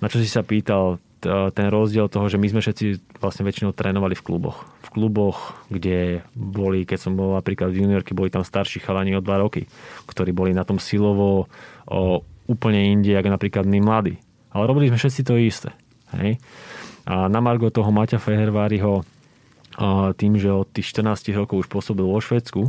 [0.00, 4.18] na čo si sa pýtal, ten rozdiel toho, že my sme všetci vlastne väčšinou trénovali
[4.18, 4.66] v kluboch.
[4.82, 9.24] V kluboch, kde boli, keď som bol napríklad v juniorky, boli tam starší chalani o
[9.24, 9.70] dva roky,
[10.10, 11.46] ktorí boli na tom silovo
[11.86, 14.18] o, úplne inde, ako napríklad my mladí.
[14.52, 15.70] Ale robili sme všetci to isté.
[16.18, 16.42] Hej?
[17.06, 19.06] A na Margo toho Maťa Feherváriho
[20.20, 22.68] tým, že od tých 14 rokov už pôsobil vo Švedsku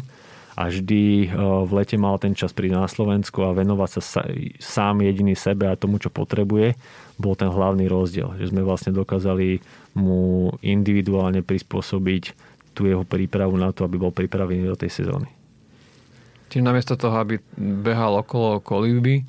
[0.54, 1.34] a vždy
[1.66, 4.22] v lete mal ten čas prísť na Slovensku a venovať sa
[4.62, 6.78] sám jediný sebe a tomu, čo potrebuje,
[7.18, 8.38] bol ten hlavný rozdiel.
[8.38, 9.66] Že sme vlastne dokázali
[9.98, 12.24] mu individuálne prispôsobiť
[12.78, 15.30] tú jeho prípravu na to, aby bol pripravený do tej sezóny.
[16.54, 19.26] Čiže namiesto toho, aby behal okolo kolíby,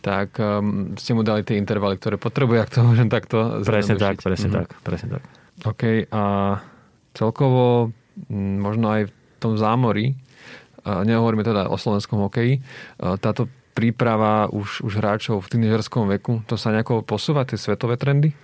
[0.00, 4.24] tak um, ste mu dali tie intervaly, ktoré potrebuje, ak to môžem takto Presne tak,
[4.24, 4.60] presne mm-hmm.
[4.64, 5.22] tak, presne tak.
[5.62, 6.22] OK, a
[7.12, 7.92] celkovo
[8.32, 10.16] možno aj v tom zámori,
[10.84, 12.62] nehovoríme teda o slovenskom hokeji,
[12.98, 18.36] táto príprava už, už hráčov v tínežerskom veku, to sa nejako posúva, tie svetové trendy?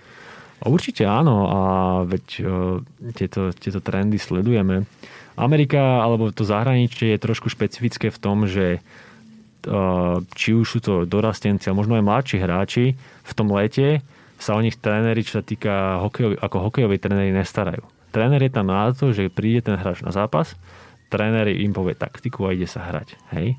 [0.59, 1.59] Určite áno a
[2.03, 2.83] veď uh,
[3.15, 4.83] tieto, tieto trendy sledujeme.
[5.39, 8.83] Amerika alebo to zahraničie je trošku špecifické v tom, že
[9.71, 12.85] uh, či už sú to dorastenci a možno aj mladší hráči,
[13.23, 14.03] v tom lete
[14.35, 17.87] sa o nich tréneri, čo sa týka hokejov, ako hokejoví tréneri, nestarajú.
[18.11, 20.59] Tréner je tam na to, že príde ten hráč na zápas,
[21.09, 23.17] tréner im povie taktiku a ide sa hrať.
[23.33, 23.57] Hej?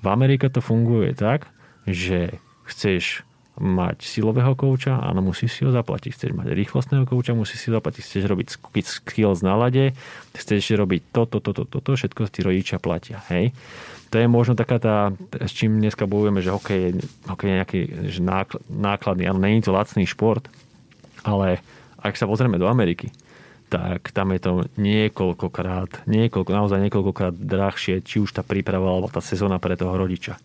[0.00, 1.50] V Amerike to funguje tak,
[1.84, 6.12] že chceš mať silového kouča, áno, musíš si ho zaplatiť.
[6.12, 8.02] Chceš mať rýchlostného kouča, musíš si ho zaplatiť.
[8.04, 8.46] Chceš robiť
[8.84, 9.96] skills na lade,
[10.36, 13.24] chceš robiť toto, toto, toto, to, všetko tí rodičia platia.
[13.32, 13.56] Hej?
[14.12, 14.96] To je možno taká tá,
[15.40, 16.90] s čím dneska bojujeme, že hokej je,
[17.26, 17.80] hokej je nejaký
[18.12, 18.20] že
[18.70, 20.46] nákladný, ale není to lacný šport,
[21.26, 21.58] ale
[21.98, 23.10] ak sa pozrieme do Ameriky,
[23.66, 29.18] tak tam je to niekoľkokrát, niekoľko, naozaj niekoľkokrát drahšie, či už tá príprava alebo tá
[29.18, 30.38] sezóna pre toho rodiča.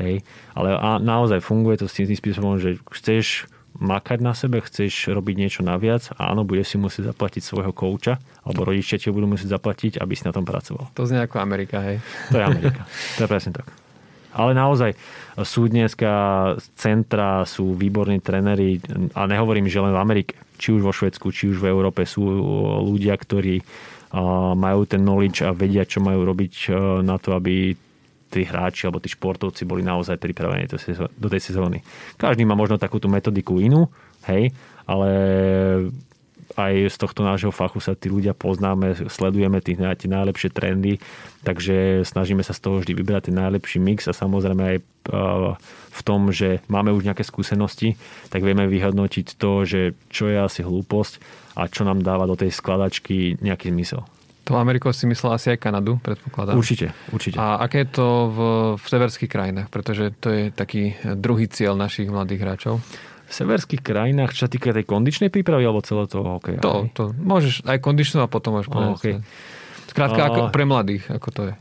[0.00, 0.24] Hej.
[0.56, 5.34] Ale a naozaj funguje to s tým spôsobom, že chceš makať na sebe, chceš robiť
[5.38, 9.56] niečo naviac a áno, bude si musieť zaplatiť svojho kouča, alebo rodičia ti budú musieť
[9.56, 10.90] zaplatiť, aby si na tom pracoval.
[10.98, 12.02] To znie ako Amerika, hej.
[12.34, 12.82] To je Amerika.
[13.16, 13.79] to je presne tak.
[14.30, 14.94] Ale naozaj
[15.42, 16.12] sú dneska
[16.78, 18.78] centra, sú výborní trenery
[19.16, 22.20] a nehovorím, že len v Amerike či už vo Švedsku, či už v Európe sú
[22.84, 23.64] ľudia, ktorí
[24.54, 26.68] majú ten knowledge a vedia, čo majú robiť
[27.00, 27.72] na to, aby
[28.30, 30.70] tí hráči alebo tí športovci boli naozaj pripravení
[31.16, 31.82] do tej sezóny.
[32.14, 33.90] Každý má možno takúto metodiku inú,
[34.28, 34.52] hej,
[34.86, 35.10] ale
[36.58, 40.98] aj z tohto nášho fachu sa tí ľudia poznáme, sledujeme tie, tie najlepšie trendy,
[41.46, 44.76] takže snažíme sa z toho vždy vybrať ten najlepší mix a samozrejme aj
[45.90, 47.96] v tom, že máme už nejaké skúsenosti,
[48.28, 49.80] tak vieme vyhodnotiť to, že
[50.12, 51.22] čo je asi hlúposť
[51.58, 54.06] a čo nám dáva do tej skladačky nejaký zmysel.
[54.50, 56.58] To Ameriko si myslela asi aj Kanadu, predpokladám.
[56.58, 57.38] Určite, určite.
[57.38, 58.38] A aké je to v,
[58.82, 59.68] v severských krajinách?
[59.70, 62.82] Pretože to je taký druhý cieľ našich mladých hráčov
[63.30, 66.58] v severských krajinách, čo sa týka tej kondičnej prípravy alebo celého toho hokeja?
[66.66, 68.94] To, to, môžeš aj kondičnú a potom môžeš povedať.
[68.98, 69.16] Okay.
[69.86, 71.54] Skrátka, ako pre mladých, ako to je.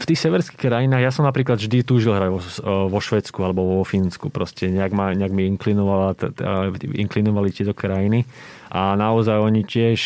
[0.00, 2.40] V tých severských krajinách, ja som napríklad vždy túžil hrať vo,
[2.88, 4.32] vo Švedsku alebo vo Fínsku.
[4.32, 8.24] Proste nejak, ma, nejak mi inklinovali tieto krajiny.
[8.72, 10.00] A naozaj oni tiež,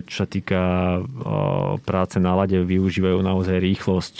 [0.00, 0.62] čo sa týka
[1.84, 4.14] práce na lade, využívajú naozaj rýchlosť,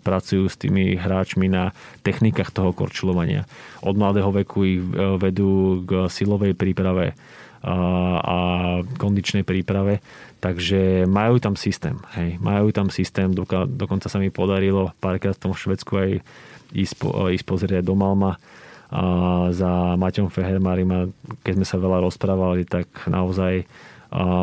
[0.00, 3.44] pracujú s tými hráčmi na technikách toho korčulovania.
[3.84, 4.80] Od mladého veku ich
[5.20, 7.12] vedú k silovej príprave
[7.58, 8.38] a
[9.02, 9.98] kondičnej príprave.
[10.38, 11.98] Takže majú tam systém.
[12.14, 12.38] Hej.
[12.38, 16.10] Majú tam systém, dokonca sa mi podarilo párkrát v tom Švedsku aj
[16.70, 18.38] ísť, po, ísť pozrieť do Malma
[18.88, 19.04] a
[19.52, 21.12] za Maťom Fehermarim,
[21.44, 23.68] keď sme sa veľa rozprávali, tak naozaj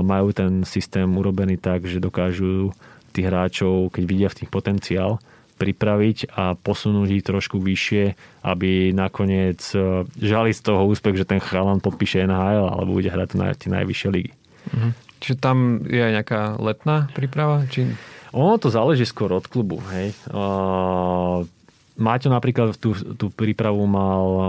[0.05, 2.69] majú ten systém urobený tak, že dokážu
[3.09, 5.17] tých hráčov, keď vidia v tých potenciál,
[5.55, 8.03] pripraviť a posunúť ich trošku vyššie,
[8.43, 13.39] aby nakoniec e, žali z toho úspech, že ten chalan podpíše NHL alebo bude hrať
[13.39, 14.35] na tie najvyššie ligy.
[14.75, 14.89] Mhm.
[15.23, 17.63] Čiže tam je aj nejaká letná príprava?
[17.69, 17.91] Či...
[18.35, 19.79] Ono to záleží skôr od klubu.
[19.95, 20.11] Hej.
[20.27, 21.47] Uh,
[21.95, 24.45] Máťo napríklad tú, tú prípravu mal uh,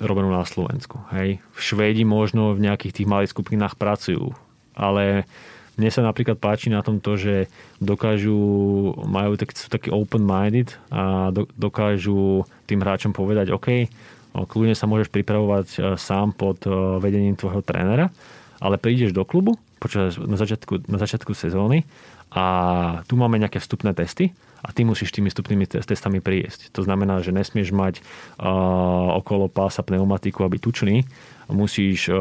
[0.00, 1.04] robenú na Slovensku.
[1.12, 1.44] Hej.
[1.52, 4.32] V Švédi možno v nejakých tých malých skupinách pracujú,
[4.72, 5.28] ale
[5.74, 7.50] mne sa napríklad páči na tom to, že
[7.82, 8.38] dokážu,
[9.06, 13.90] majú, tak, sú takí open-minded a do, dokážu tým hráčom povedať, OK,
[14.34, 16.70] kľudne sa môžeš pripravovať e, sám pod e,
[17.02, 18.10] vedením tvojho trénera,
[18.62, 21.84] ale prídeš do klubu počas, na, začiatku, na začiatku sezóny
[22.32, 22.44] a
[23.04, 24.32] tu máme nejaké vstupné testy
[24.64, 26.72] a ty musíš tými vstupnými testami prijesť.
[26.72, 31.04] To znamená, že nesmieš mať uh, okolo pása pneumatiku, aby tučný,
[31.52, 32.16] musíš uh,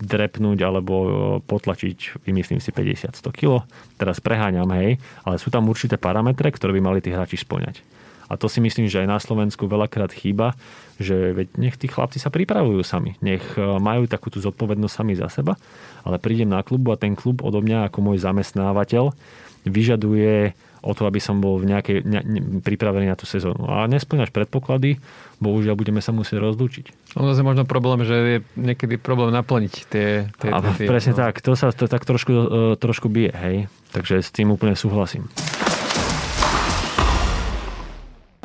[0.00, 1.10] drepnúť alebo uh,
[1.44, 3.68] potlačiť, vymyslím si, 50-100 kg.
[4.00, 4.96] Teraz preháňam, hej,
[5.28, 7.84] ale sú tam určité parametre, ktoré by mali tí hráči splňať.
[8.28, 10.52] A to si myslím, že aj na Slovensku veľakrát chýba,
[11.00, 13.16] že veď nech tí chlapci sa pripravujú sami.
[13.24, 15.56] Nech majú takú tú zodpovednosť sami za seba,
[16.04, 19.16] ale prídem na klubu a ten klub odo mňa ako môj zamestnávateľ
[19.64, 23.66] vyžaduje o to, aby som bol v nejakej, ne, ne, pripravený na tú sezónu.
[23.66, 25.02] A nesplňaš predpoklady,
[25.42, 27.18] bohužiaľ budeme sa musieť rozlúčiť.
[27.18, 30.30] Ono je možno problém, že je niekedy problém naplniť tie...
[30.30, 31.20] tie, a tie presne no.
[31.26, 32.46] tak, to sa to tak trošku, uh,
[32.78, 33.56] trošku bije, hej.
[33.90, 35.26] Takže s tým úplne súhlasím.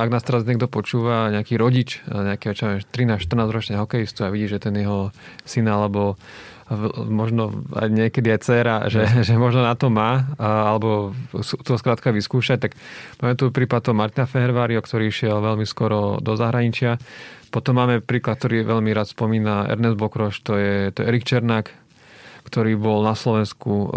[0.04, 4.76] Ak nás teraz niekto počúva, nejaký rodič, nejakého 13-14 ročného hokejistu a vidí, že ten
[4.76, 5.16] jeho
[5.48, 6.20] syn alebo
[7.08, 12.58] možno aj niekedy aj dcera, že, že možno na to má, alebo to skrátka vyskúšať,
[12.68, 12.72] tak
[13.24, 17.00] máme tu prípad toho Martina Fehervário, ktorý išiel veľmi skoro do zahraničia.
[17.48, 21.70] Potom máme príklad, ktorý veľmi rád spomína Ernest Bokroš, to je, to je Erik Černák,
[22.44, 23.88] ktorý bol na Slovensku uh,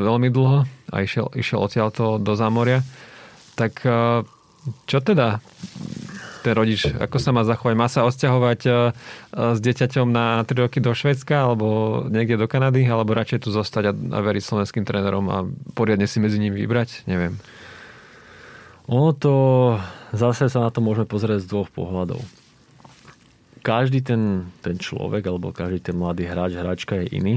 [0.00, 2.80] veľmi dlho a išiel, išiel odtiaľto do zámoria.
[3.58, 4.24] Tak uh,
[4.84, 5.40] čo teda
[6.40, 7.74] ten rodič, ako sa má zachovať?
[7.76, 8.74] Má sa osťahovať e, e,
[9.56, 13.92] s dieťaťom na 3 roky do Švedska alebo niekde do Kanady, alebo radšej tu zostať
[13.92, 15.44] a, veriť slovenským trénerom a
[15.76, 17.04] poriadne si medzi nimi vybrať?
[17.04, 17.36] Neviem.
[18.88, 19.34] Ono to,
[20.16, 22.18] zase sa na to môžeme pozrieť z dvoch pohľadov.
[23.60, 27.36] Každý ten, ten človek, alebo každý ten mladý hráč, hráčka je iný.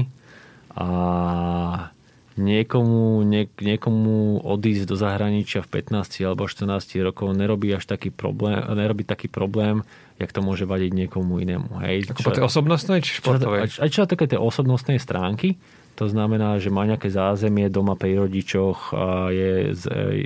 [0.72, 1.92] A
[2.34, 8.58] niekomu, niek, niekomu odísť do zahraničia v 15 alebo 14 rokov nerobí až taký problém,
[8.74, 9.86] nerobí taký problém,
[10.18, 11.78] jak to môže vadiť niekomu inému.
[11.82, 12.10] Hej.
[12.10, 13.60] Ako čo, po tej osobnostnej či športovej?
[13.66, 15.58] Aj čo, čo také tej osobnostnej stránky,
[15.94, 19.70] to znamená, že má nejaké zázemie doma pri rodičoch a je,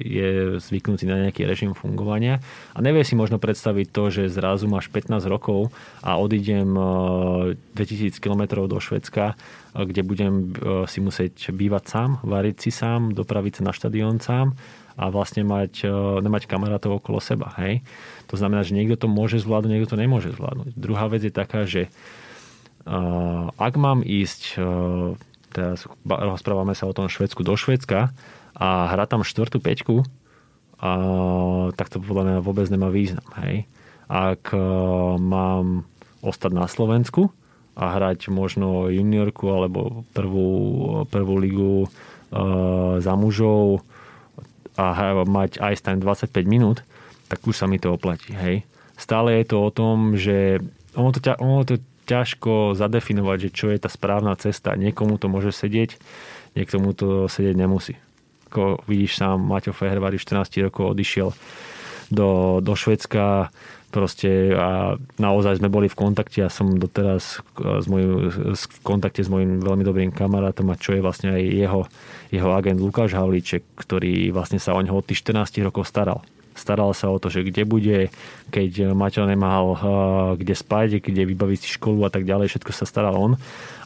[0.00, 2.40] je zvyknutý na nejaký režim fungovania
[2.72, 5.68] a nevie si možno predstaviť to, že zrazu máš 15 rokov
[6.00, 6.72] a odídem
[7.76, 9.36] 2000 km do Švedska,
[9.76, 10.56] kde budem
[10.88, 14.56] si musieť bývať sám, variť si sám, dopraviť sa na štadión sám
[14.98, 15.86] a vlastne mať,
[16.24, 17.54] nemať kamarátov okolo seba.
[17.60, 17.86] Hej?
[18.32, 20.74] To znamená, že niekto to môže zvládnuť, niekto to nemôže zvládnuť.
[20.74, 21.92] Druhá vec je taká, že
[23.60, 24.56] ak mám ísť
[25.58, 28.14] teraz rozprávame sa o tom Švedsku do Švedska
[28.54, 30.06] a hrá tam štvrtú peťku,
[30.78, 30.90] a,
[31.74, 33.26] tak to podľa mňa vôbec nemá význam.
[33.42, 33.66] Hej.
[34.06, 34.62] Ak a, e,
[35.18, 35.82] mám
[36.22, 37.34] ostať na Slovensku
[37.74, 40.50] a hrať možno juniorku alebo prvú,
[41.10, 41.88] prvú ligu e,
[43.02, 43.82] za mužov
[44.78, 44.94] a
[45.26, 46.86] mať ice time 25 minút,
[47.26, 48.30] tak už sa mi to oplatí.
[48.30, 48.62] Hej.
[48.94, 50.62] Stále je to o tom, že
[50.94, 54.72] ono to, ono to ťažko zadefinovať, že čo je tá správna cesta.
[54.72, 56.00] Niekomu to môže sedieť,
[56.56, 58.00] niektomu to sedieť nemusí.
[58.48, 61.36] Ako vidíš sám, Maťo Fehervári 14 rokov odišiel
[62.08, 63.52] do, do Švedska
[63.92, 66.44] proste a naozaj sme boli v kontakte.
[66.44, 71.04] Ja som doteraz s mojim, v kontakte s mojim veľmi dobrým kamarátom a čo je
[71.04, 71.80] vlastne aj jeho,
[72.32, 76.24] jeho agent Lukáš Havlíček, ktorý vlastne sa o neho od tých 14 rokov staral
[76.58, 78.10] staral sa o to, že kde bude,
[78.50, 79.78] keď Maťo nemal
[80.34, 83.32] kde spať, kde vybaviť si školu a tak ďalej, všetko sa staral on.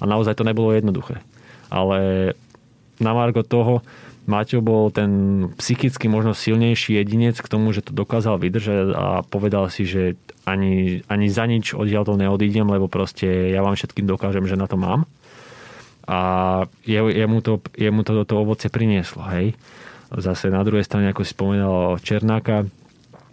[0.00, 1.20] A naozaj to nebolo jednoduché.
[1.68, 2.32] Ale
[2.96, 3.84] na Margo toho,
[4.22, 5.10] Maťo bol ten
[5.58, 10.14] psychicky možno silnejší jedinec k tomu, že to dokázal vydržať a povedal si, že
[10.46, 14.70] ani, ani za nič odtiaľ to neodídem, lebo proste ja vám všetkým dokážem, že na
[14.70, 15.10] to mám.
[16.06, 16.18] A
[16.86, 19.58] jemu to, jemu to, to ovoce prinieslo, hej.
[20.18, 22.68] Zase na druhej strane, ako si spomenal Černáka,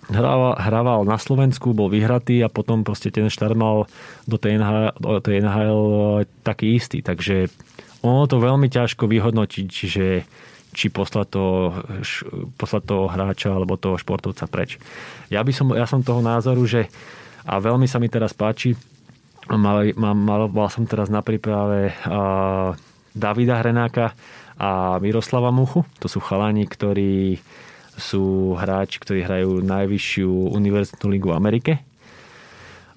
[0.07, 3.85] hrával, hrával na Slovensku, bol vyhratý a potom proste ten štart mal
[4.25, 5.81] do tej NHL, tej NHL
[6.41, 7.03] taký istý.
[7.03, 7.51] Takže
[7.99, 10.23] ono to veľmi ťažko vyhodnotiť, že
[10.69, 11.81] či poslať toho,
[12.55, 14.77] poslať toho hráča alebo toho športovca preč.
[15.33, 16.87] Ja, by som, ja som toho názoru, že
[17.49, 18.77] a veľmi sa mi teraz páči,
[19.49, 22.77] mal, mal, mal, mal som teraz na príprave a,
[23.09, 24.13] Davida Hrenáka
[24.59, 25.87] a Miroslava Muchu.
[26.03, 27.39] To sú chalani, ktorí
[27.95, 31.73] sú hráči, ktorí hrajú najvyššiu univerzitnú ligu v Amerike.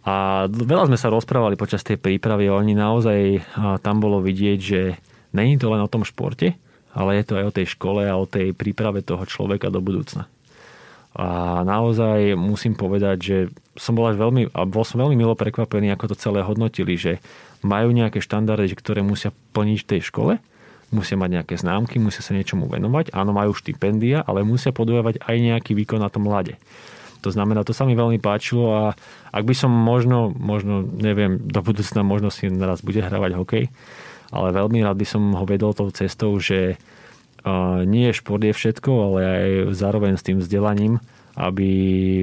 [0.03, 3.46] A veľa sme sa rozprávali počas tej prípravy oni naozaj
[3.87, 4.98] tam bolo vidieť, že
[5.31, 6.59] není to len o tom športe,
[6.90, 10.27] ale je to aj o tej škole a o tej príprave toho človeka do budúcna.
[11.12, 13.37] A naozaj musím povedať, že
[13.79, 17.22] som bol až veľmi, a bol som veľmi milo prekvapený, ako to celé hodnotili, že
[17.62, 20.42] majú nejaké štandardy, ktoré musia plniť v tej škole,
[20.93, 25.37] musia mať nejaké známky, musia sa niečomu venovať, áno, majú štipendia, ale musia podujevať aj
[25.41, 26.61] nejaký výkon na tom mlade.
[27.23, 28.83] To znamená, to sa mi veľmi páčilo a
[29.31, 33.65] ak by som možno, možno neviem, do budúcna možno si naraz bude hravať hokej,
[34.35, 36.77] ale veľmi rád by som ho vedol tou cestou, že
[37.87, 40.99] nie šport je všetko, ale aj zároveň s tým vzdelaním,
[41.35, 41.71] aby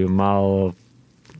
[0.07, 0.75] mal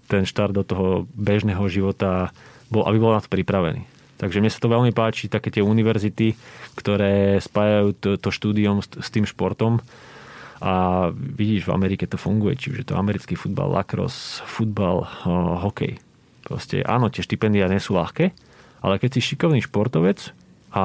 [0.07, 2.31] ten štart do toho bežného života,
[2.71, 3.98] bol, aby bol na to pripravený.
[4.19, 6.35] Takže mne sa to veľmi páči, také tie univerzity,
[6.75, 9.79] ktoré spájajú to, to štúdium s, s tým športom.
[10.59, 15.07] A vidíš, v Amerike to funguje, čiže to americký futbal, lacrosse, futbal,
[15.63, 15.95] hokej.
[16.43, 18.35] Proste áno, tie štipendia nie sú ľahké,
[18.83, 20.35] ale keď si šikovný športovec,
[20.69, 20.83] a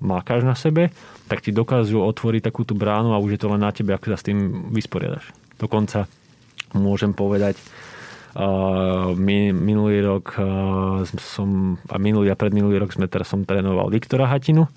[0.00, 0.88] mákaš na sebe,
[1.28, 4.16] tak ti dokážu otvoriť takú tú bránu a už je to len na tebe, ako
[4.16, 5.28] sa s tým vysporiadaš.
[5.60, 6.08] Dokonca
[6.72, 7.60] môžem povedať,
[9.52, 10.38] minulý rok
[11.18, 14.70] som, a minulý a predminulý rok sme teraz som trénoval Viktora Hatinu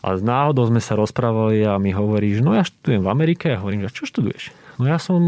[0.00, 3.52] a z náhodou sme sa rozprávali a mi hovorí, že no ja študujem v Amerike
[3.52, 4.54] a hovorím, že čo študuješ?
[4.78, 5.20] No ja som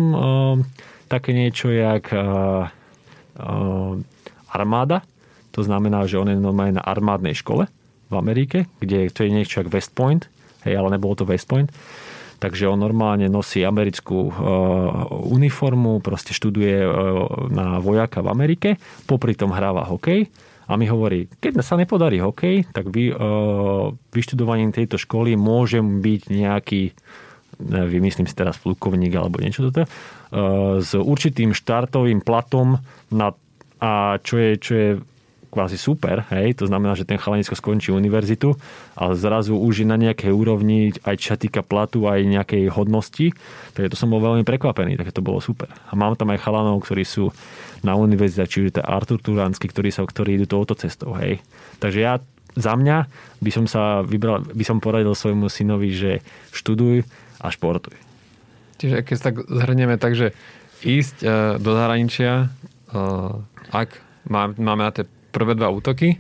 [1.10, 2.70] také niečo jak uh,
[4.48, 5.02] armáda,
[5.50, 7.66] to znamená, že on je normálne na armádnej škole
[8.10, 10.30] v Amerike, kde to je niečo ako West Point,
[10.62, 11.74] hej, ale nebolo to West Point.
[12.40, 14.32] Takže on normálne nosí americkú uh,
[15.28, 16.92] uniformu, proste študuje uh,
[17.52, 18.68] na vojaka v Amerike,
[19.04, 20.24] popri tom hráva hokej
[20.64, 26.22] a mi hovorí, keď sa nepodarí hokej, tak vy, uh, vyštudovaním tejto školy môžem byť
[26.32, 26.82] nejaký
[27.60, 29.84] vymyslím si teraz plukovník alebo niečo toto,
[30.80, 32.80] s určitým štartovým platom
[33.12, 33.36] na,
[33.84, 34.88] a čo je, čo je
[35.50, 38.54] kvázi super, hej, to znamená, že ten chalanisko skončí univerzitu
[38.94, 43.34] a zrazu už je na nejakej úrovni, aj čo týka platu, aj nejakej hodnosti,
[43.74, 45.66] takže to som bol veľmi prekvapený, takže to bolo super.
[45.90, 47.34] A mám tam aj chalanov, ktorí sú
[47.82, 51.42] na univerzite, čiže to Artur Turánsky, ktorí, sa, ktorí idú touto cestou, hej.
[51.82, 52.22] Takže ja
[52.58, 53.06] za mňa
[53.38, 57.06] by som sa vybral, by som poradil svojmu synovi, že študuj
[57.38, 57.94] a športuj.
[58.82, 60.32] Čiže keď tak zhrnieme, takže
[60.82, 62.48] ísť uh, do zahraničia,
[62.90, 63.38] uh,
[63.70, 66.18] ak máme na tie prvé dva útoky,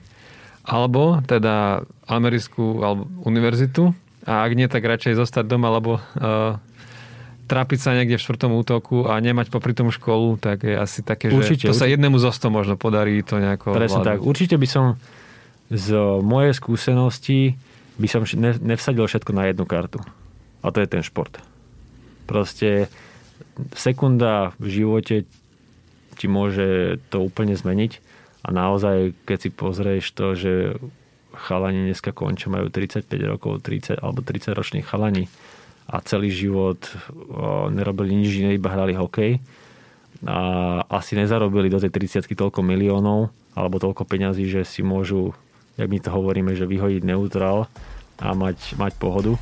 [0.64, 3.94] alebo teda americkú alebo univerzitu
[4.28, 6.60] a ak nie, tak radšej zostať doma, lebo uh,
[7.50, 11.32] trápiť sa niekde v štvrtom útoku a nemať popri tom školu, tak je asi také,
[11.32, 11.82] určite, že to určite.
[11.82, 14.22] sa jednému zo sto možno podarí to nejako Presne tak.
[14.22, 14.84] Určite by som
[15.72, 15.88] z
[16.22, 17.58] mojej skúsenosti
[17.98, 18.22] by som
[18.62, 19.98] nevsadil všetko na jednu kartu.
[20.60, 21.40] A to je ten šport.
[22.28, 22.86] Proste
[23.74, 25.26] sekunda v živote
[26.20, 28.09] ti môže to úplne zmeniť
[28.40, 30.52] a naozaj, keď si pozrieš to, že
[31.30, 35.30] chalani dneska končia, majú 35 rokov, 30 alebo 30 ročných chalani
[35.90, 36.78] a celý život
[37.70, 39.38] nerobili nič iné, iba hrali hokej
[40.26, 40.40] a
[40.90, 45.32] asi nezarobili do tej 30 toľko miliónov alebo toľko peňazí, že si môžu,
[45.80, 47.66] jak my to hovoríme, že vyhodiť neutrál
[48.20, 49.34] a mať, mať pohodu,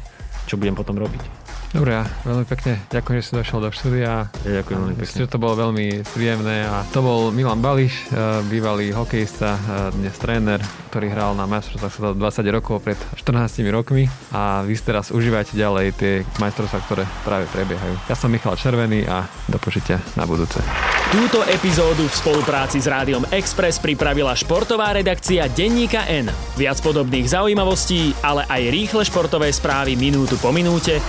[0.46, 1.47] čo budem potom robiť.
[1.68, 4.32] Dobre, ja veľmi pekne ďakujem, že si došiel do štúdia.
[4.32, 5.04] Ja ďakujem veľmi pekne.
[5.04, 9.60] Myslím, že to bolo veľmi príjemné a to bol Milan Bališ, eh, bývalý hokejista, eh,
[9.92, 15.12] dnes tréner, ktorý hral na majstrovstvách sveta 20 rokov pred 14 rokmi a vy teraz
[15.12, 18.08] užívajte ďalej tie majstrovstvá, ktoré práve prebiehajú.
[18.08, 20.64] Ja som Michal Červený a do počutia na budúce.
[21.08, 26.28] Túto epizódu v spolupráci s Rádiom Express pripravila športová redakcia Denníka N.
[26.52, 31.00] Viac podobných zaujímavostí, ale aj rýchle športové správy minútu po minúte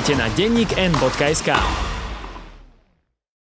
[0.00, 1.99] nájdete na denníkn.sk.